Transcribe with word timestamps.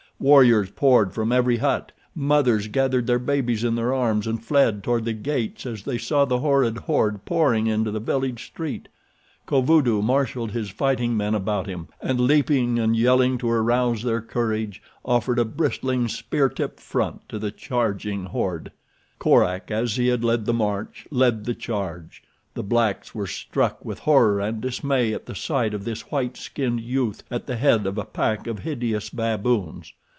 Warriors 0.23 0.69
poured 0.69 1.15
from 1.15 1.31
every 1.31 1.57
hut. 1.57 1.93
Mothers 2.13 2.67
gathered 2.67 3.07
their 3.07 3.17
babies 3.17 3.63
in 3.63 3.73
their 3.73 3.91
arms 3.91 4.27
and 4.27 4.39
fled 4.45 4.83
toward 4.83 5.03
the 5.03 5.13
gates 5.13 5.65
as 5.65 5.81
they 5.81 5.97
saw 5.97 6.25
the 6.25 6.37
horrid 6.41 6.77
horde 6.77 7.25
pouring 7.25 7.65
into 7.65 7.89
the 7.89 7.99
village 7.99 8.45
street. 8.45 8.87
Kovudoo 9.47 10.03
marshaled 10.03 10.51
his 10.51 10.69
fighting 10.69 11.17
men 11.17 11.33
about 11.33 11.65
him 11.65 11.87
and, 12.01 12.19
leaping 12.19 12.77
and 12.77 12.95
yelling 12.95 13.39
to 13.39 13.49
arouse 13.49 14.03
their 14.03 14.21
courage, 14.21 14.79
offered 15.03 15.39
a 15.39 15.43
bristling, 15.43 16.07
spear 16.07 16.49
tipped 16.49 16.79
front 16.79 17.27
to 17.27 17.39
the 17.39 17.49
charging 17.49 18.25
horde. 18.25 18.71
Korak, 19.17 19.71
as 19.71 19.95
he 19.95 20.05
had 20.09 20.23
led 20.23 20.45
the 20.45 20.53
march, 20.53 21.07
led 21.09 21.45
the 21.45 21.55
charge. 21.55 22.21
The 22.53 22.61
blacks 22.63 23.15
were 23.15 23.25
struck 23.25 23.83
with 23.83 23.97
horror 23.97 24.39
and 24.39 24.61
dismay 24.61 25.13
at 25.15 25.25
the 25.25 25.33
sight 25.33 25.73
of 25.73 25.83
this 25.83 26.11
white 26.11 26.37
skinned 26.37 26.81
youth 26.81 27.23
at 27.31 27.47
the 27.47 27.55
head 27.55 27.87
of 27.87 27.97
a 27.97 28.05
pack 28.05 28.45
of 28.45 28.59
hideous 28.59 29.09
baboons. 29.09 29.91